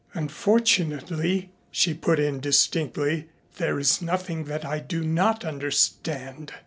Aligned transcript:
"Unfortunately," 0.15 1.51
she 1.69 1.93
put 1.93 2.19
in 2.19 2.39
distinctly, 2.39 3.29
"there 3.57 3.77
is 3.77 4.01
nothing 4.01 4.45
that 4.45 4.65
I 4.65 4.79
do 4.79 5.03
not 5.03 5.45
understand. 5.45 6.53